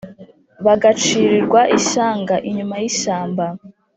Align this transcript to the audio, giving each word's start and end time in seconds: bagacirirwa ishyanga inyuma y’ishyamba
bagacirirwa 0.65 1.61
ishyanga 1.77 2.35
inyuma 2.49 2.75
y’ishyamba 2.81 3.45